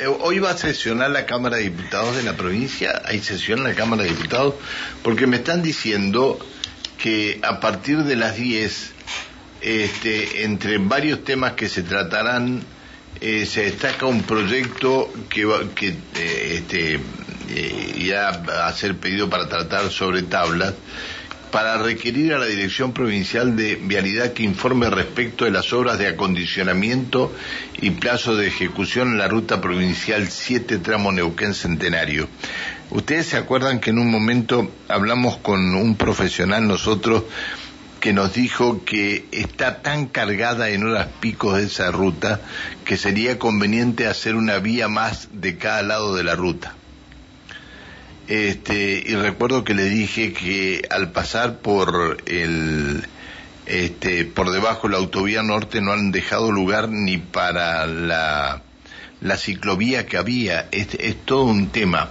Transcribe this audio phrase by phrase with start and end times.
[0.00, 3.64] eh, hoy va a sesionar la Cámara de Diputados de la provincia, hay sesión en
[3.64, 4.54] la Cámara de Diputados,
[5.02, 6.38] porque me están diciendo
[6.98, 8.92] que a partir de las 10,
[9.62, 12.62] este, entre varios temas que se tratarán,
[13.20, 16.94] eh, se destaca un proyecto que, va, que eh, este,
[17.48, 18.30] eh, irá
[18.66, 20.74] a ser pedido para tratar sobre tablas
[21.50, 26.08] para requerir a la Dirección Provincial de Vialidad que informe respecto de las obras de
[26.08, 27.32] acondicionamiento
[27.80, 32.28] y plazo de ejecución en la ruta provincial 7 tramo Neuquén Centenario.
[32.90, 37.24] Ustedes se acuerdan que en un momento hablamos con un profesional nosotros
[38.00, 42.40] que nos dijo que está tan cargada en horas picos de esa ruta
[42.84, 46.74] que sería conveniente hacer una vía más de cada lado de la ruta.
[48.30, 53.04] Este, y recuerdo que le dije que al pasar por el
[53.66, 58.62] este, por debajo de la autovía norte no han dejado lugar ni para la,
[59.20, 60.68] la ciclovía que había.
[60.70, 62.10] Es, es todo un tema.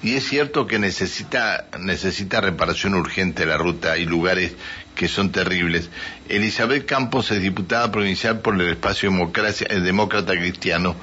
[0.00, 3.94] Y es cierto que necesita, necesita reparación urgente la ruta.
[3.94, 4.52] Hay lugares
[4.94, 5.90] que son terribles.
[6.28, 10.94] Elizabeth Campos es diputada provincial por el espacio democracia, el demócrata cristiano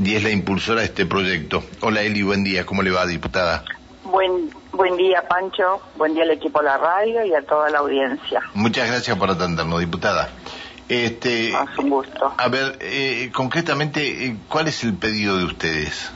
[0.00, 1.64] y es la impulsora de este proyecto.
[1.80, 2.64] Hola Eli, buen día.
[2.64, 3.64] ¿Cómo le va, diputada?
[4.14, 5.80] Buen, buen día, Pancho.
[5.96, 8.40] Buen día al equipo de la radio y a toda la audiencia.
[8.54, 10.28] Muchas gracias por atendernos, diputada.
[10.88, 12.32] Este, Es un gusto.
[12.38, 16.12] a ver, eh, concretamente, eh, ¿cuál es el pedido de ustedes?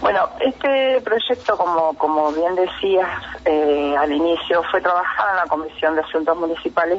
[0.00, 3.08] Bueno, este proyecto, como, como bien decías
[3.44, 6.98] eh, al inicio, fue trabajado en la Comisión de Asuntos Municipales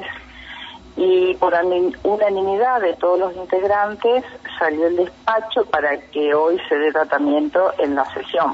[0.96, 4.24] y por ani- unanimidad de todos los integrantes
[4.58, 8.54] salió el despacho para que hoy se dé tratamiento en la sesión.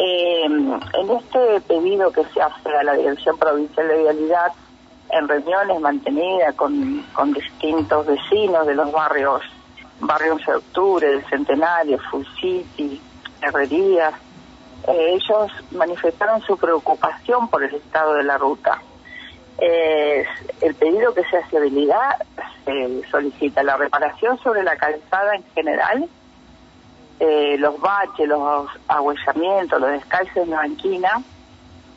[0.00, 4.52] Eh, en este pedido que se hace a la Dirección Provincial de Vialidad,
[5.10, 7.02] en reuniones mantenidas con,
[7.34, 9.42] distintos vecinos de los barrios,
[9.98, 13.02] barrio 11 de octubre, del Centenario, Full City,
[13.42, 14.14] Herrerías,
[14.86, 18.80] eh, ellos manifestaron su preocupación por el estado de la ruta.
[19.60, 20.24] Eh,
[20.60, 22.18] el pedido que se hace habilidad
[22.64, 26.08] se solicita la reparación sobre la calzada en general,
[27.20, 31.22] eh, los baches, los agüellamientos, los descalces en la banquina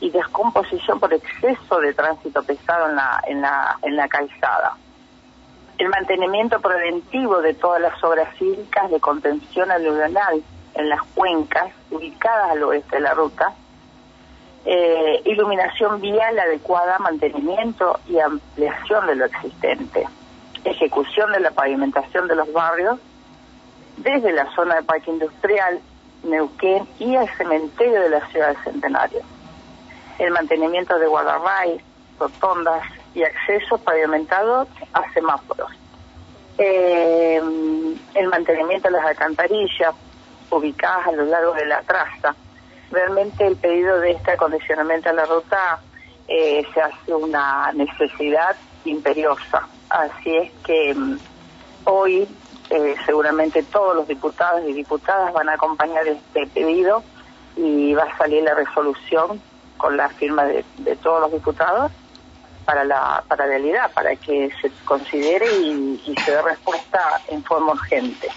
[0.00, 4.76] y descomposición por exceso de tránsito pesado en la, en la, en la calzada.
[5.78, 10.42] El mantenimiento preventivo de todas las obras cívicas de contención aluvional
[10.74, 13.52] en las cuencas ubicadas al oeste de la ruta,
[14.64, 20.08] eh, iluminación vial adecuada, mantenimiento y ampliación de lo existente,
[20.64, 22.98] ejecución de la pavimentación de los barrios
[23.96, 25.80] desde la zona de parque industrial,
[26.22, 29.20] Neuquén y el cementerio de la ciudad del Centenario.
[30.18, 31.82] El mantenimiento de guardarraíz,
[32.18, 32.82] rotondas
[33.14, 35.70] y accesos pavimentados a semáforos.
[36.58, 37.40] Eh,
[38.14, 39.94] el mantenimiento de las alcantarillas
[40.50, 42.34] ubicadas a lo largo de la traza.
[42.90, 45.80] Realmente el pedido de este acondicionamiento a la ruta
[46.28, 48.54] eh, se hace una necesidad
[48.84, 49.66] imperiosa.
[49.88, 51.18] Así es que mm,
[51.84, 52.28] hoy
[52.72, 57.02] eh, seguramente todos los diputados y diputadas van a acompañar este pedido
[57.54, 59.40] y va a salir la resolución
[59.76, 61.92] con la firma de, de todos los diputados
[62.64, 67.72] para la para realidad, para que se considere y, y se dé respuesta en forma
[67.72, 68.28] urgente.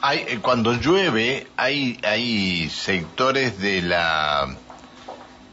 [0.00, 4.46] Hay, eh, cuando llueve, hay, hay sectores de la,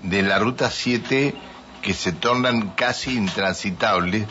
[0.04, 1.34] de la ruta 7
[1.82, 4.26] que se tornan casi intransitables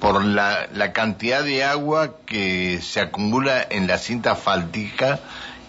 [0.00, 5.20] por la, la cantidad de agua que se acumula en la cinta asfáltica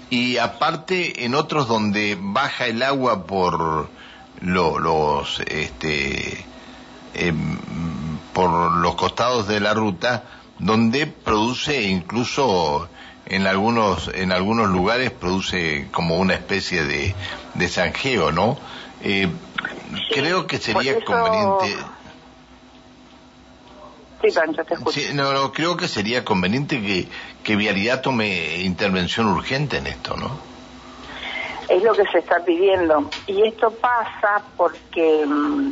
[0.09, 3.89] y aparte en otros donde baja el agua por
[4.41, 6.45] lo- los este
[7.15, 7.57] em,
[8.33, 10.23] por los costados de la ruta
[10.59, 12.87] donde produce incluso
[13.25, 17.15] en algunos en algunos lugares produce como una especie de,
[17.55, 18.57] de zanjeo, ¿no?
[19.01, 19.27] Eh,
[20.13, 21.77] creo que sería eso- conveniente
[24.21, 24.99] Sí, Pancho, te escucho.
[24.99, 27.07] Sí, no, no, creo que sería conveniente que,
[27.43, 30.29] que Vialidad tome intervención urgente en esto, ¿no?
[31.69, 33.11] Es lo que se está pidiendo.
[33.27, 35.71] Y esto pasa porque mm,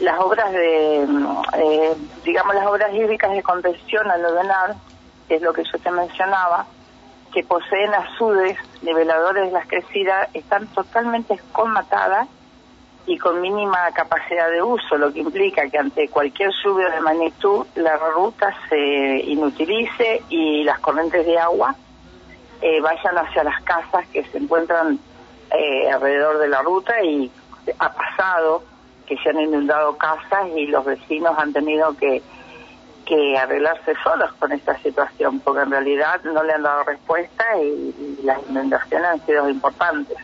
[0.00, 1.94] las obras de, mm, eh,
[2.24, 4.76] digamos, las obras hídricas de contención al ordenar,
[5.28, 6.66] que es lo que yo te mencionaba,
[7.34, 12.28] que poseen azudes, niveladores de las crecidas, están totalmente escolmatadas
[13.06, 17.66] y con mínima capacidad de uso, lo que implica que ante cualquier lluvia de magnitud
[17.74, 21.74] la ruta se inutilice y las corrientes de agua
[22.62, 24.98] eh, vayan hacia las casas que se encuentran
[25.50, 27.30] eh, alrededor de la ruta y
[27.78, 28.62] ha pasado
[29.06, 32.22] que se han inundado casas y los vecinos han tenido que,
[33.04, 38.20] que arreglarse solos con esta situación, porque en realidad no le han dado respuesta y,
[38.22, 40.16] las inundaciones han sido importantes.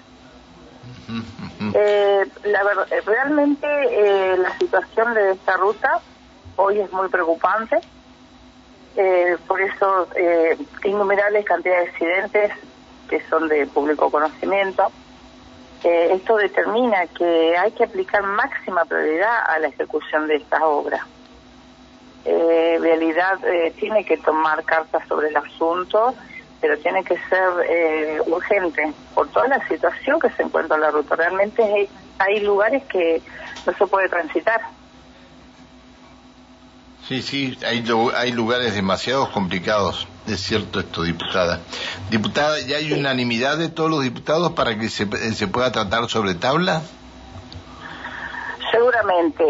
[1.75, 2.61] Eh, la
[3.05, 6.01] realmente eh, la situación de esta ruta
[6.57, 7.81] hoy es muy preocupante,
[8.97, 12.53] eh, por eso eh, innumerables cantidades de accidentes
[13.09, 14.91] que son de público conocimiento.
[15.83, 21.03] Eh, esto determina que hay que aplicar máxima prioridad a la ejecución de estas obras.
[22.25, 26.15] Eh, realidad eh, tiene que tomar cartas sobre el asunto,
[26.61, 30.91] pero tiene que ser eh, urgente por toda la situación que se encuentra en la
[30.91, 31.17] ruta.
[31.17, 33.23] Realmente hay, hay lugares que
[33.67, 34.61] no se puede transitar.
[37.09, 37.85] Sí, sí, hay,
[38.15, 41.61] hay lugares demasiado complicados, es cierto esto, diputada.
[42.09, 46.35] Diputada, ¿ya hay unanimidad de todos los diputados para que se, se pueda tratar sobre
[46.35, 46.83] tabla?
[48.71, 49.43] Seguramente,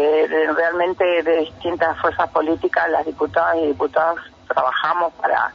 [0.55, 5.53] realmente de distintas fuerzas políticas, las diputadas y diputados trabajamos para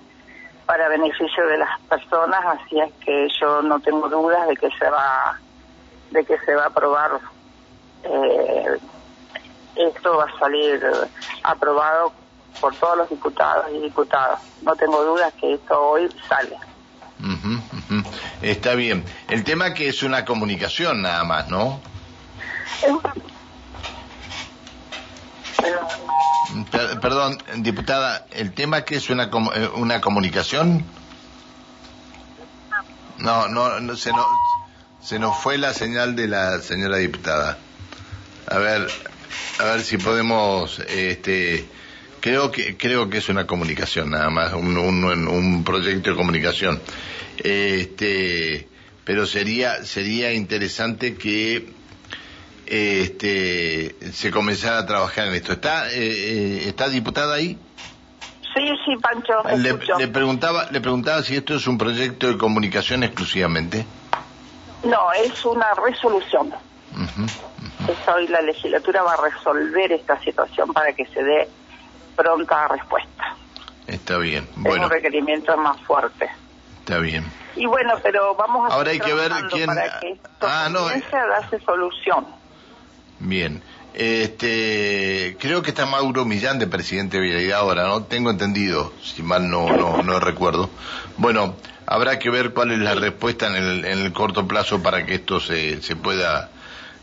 [0.67, 4.91] para beneficio de las personas, así es que yo no tengo dudas de que se
[4.91, 5.39] va
[6.11, 7.21] de que se va a aprobar
[8.05, 8.79] eh,
[9.77, 10.81] esto va a salir
[11.43, 12.13] aprobado
[12.61, 14.41] por todos los diputados y diputadas.
[14.63, 16.57] No tengo dudas que esto hoy sale.
[18.43, 19.05] Está bien.
[19.29, 21.81] El tema que es una comunicación nada más, ¿no?
[26.71, 30.85] Perdón, diputada, ¿el tema que es una, eh, una comunicación?
[33.19, 34.27] No, no, no se, nos,
[35.03, 37.59] se nos fue la señal de la señora diputada.
[38.49, 38.89] A ver,
[39.59, 41.67] a ver si podemos, este,
[42.21, 46.81] creo que creo que es una comunicación nada más, un, un, un proyecto de comunicación.
[47.39, 48.69] Este,
[49.05, 51.73] pero sería sería interesante que
[52.67, 55.53] este, se comenzara a trabajar en esto.
[55.53, 57.59] ¿Está, eh, eh ¿está diputada ahí?
[58.55, 59.35] Sí, sí, Pancho.
[59.57, 63.85] Le, le, preguntaba, le preguntaba si esto es un proyecto de comunicación exclusivamente.
[64.85, 66.53] No, es una resolución.
[68.15, 71.49] hoy la legislatura va a resolver esta situación para que se dé
[72.15, 73.37] pronta respuesta.
[73.87, 74.49] Está bien.
[74.57, 74.87] Bueno.
[74.87, 76.31] Es un requerimiento más fuerte.
[76.81, 77.25] Está bien.
[77.57, 80.91] Y bueno, pero vamos a Ahora hay que ver quién para que esto ah, no.
[80.91, 81.03] Eh.
[81.11, 82.27] darse solución.
[83.21, 83.63] Bien.
[83.95, 88.03] Este, creo que está Mauro Millán de presidente de Vialidad ahora, ¿no?
[88.03, 90.69] Tengo entendido, si mal no, no, no recuerdo.
[91.17, 95.07] Bueno, habrá que ver cuál es la respuesta en el, en el corto plazo para
[95.07, 96.51] que esto se, se pueda,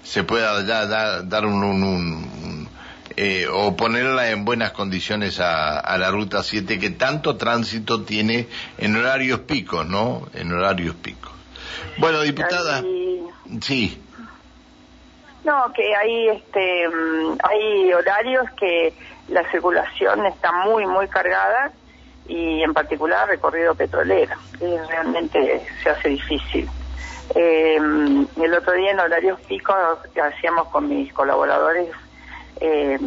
[0.04, 2.70] se pueda ya, dar un, un,
[3.18, 8.48] eh, o ponerla en buenas condiciones a, a, la ruta 7 que tanto tránsito tiene
[8.78, 10.28] en horarios picos, ¿no?
[10.36, 11.32] En horarios picos.
[11.98, 12.84] Bueno, diputada,
[13.62, 14.00] sí.
[15.44, 18.94] No, que hay, este, mm, hay horarios que
[19.28, 21.72] la circulación está muy, muy cargada
[22.28, 26.70] y en particular recorrido petrolero, que realmente se hace difícil.
[27.36, 29.76] Eh, el otro día en horarios picos
[30.14, 31.90] que hacíamos con mis colaboradores,
[32.60, 33.00] eh,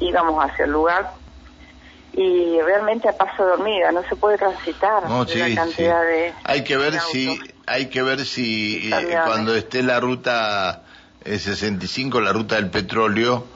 [0.00, 1.10] íbamos hacia el lugar
[2.12, 6.76] y realmente a paso dormida, no se puede transitar no, sí, cantidad de hay que
[6.78, 10.85] ver si hay que ver si eh, cuando esté la ruta
[11.26, 13.46] 65 la ruta del petróleo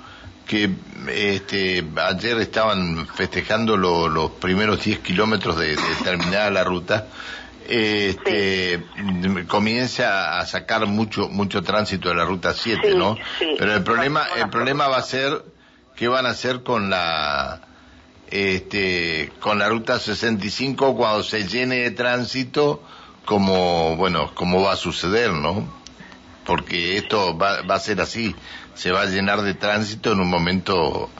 [0.50, 0.68] que
[1.08, 7.06] este, ayer estaban festejando los primeros 10 kilómetros de, terminada la ruta,
[7.68, 8.82] este,
[9.46, 13.16] comienza a sacar mucho mucho tránsito de la ruta 7, ¿no?
[13.38, 15.44] Pero el problema el problema va a ser
[15.94, 17.60] qué van a hacer con la
[18.28, 22.82] este con la ruta 65 cuando se llene de tránsito
[23.24, 25.79] como bueno como va a suceder, ¿no?
[26.44, 28.34] Porque esto va, va, a ser así,
[28.74, 31.10] se va a llenar de tránsito en un momento,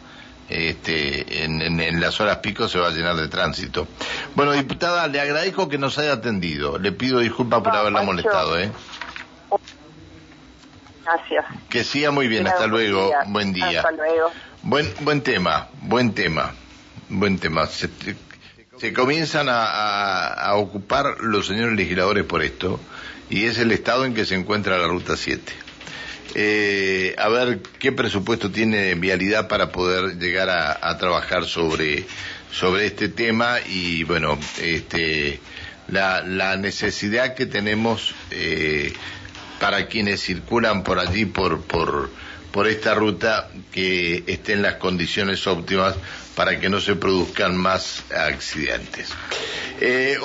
[0.48, 3.86] este, en, en, las horas pico se va a llenar de tránsito.
[4.34, 8.70] Bueno, diputada, le agradezco que nos haya atendido, le pido disculpas por haberla molestado, ¿eh?
[11.04, 11.44] Gracias.
[11.68, 13.80] Que siga muy bien, hasta luego, buen día.
[13.80, 14.30] Hasta luego.
[14.62, 16.52] Buen, buen tema, buen tema,
[17.08, 17.66] buen tema.
[17.66, 17.88] Se,
[18.78, 22.78] se comienzan a, a, a ocupar los señores legisladores por esto
[23.30, 25.52] y es el estado en que se encuentra la Ruta 7.
[26.34, 32.04] Eh, a ver qué presupuesto tiene Vialidad para poder llegar a, trabajar sobre,
[32.52, 35.40] sobre este tema y bueno, este,
[35.88, 38.92] la, la necesidad que tenemos eh,
[39.58, 42.10] para quienes circulan por allí, por, por,
[42.52, 45.94] por esta ruta, que estén las condiciones óptimas
[46.34, 49.10] para que no se produzcan más accidentes.
[49.80, 50.16] Eh,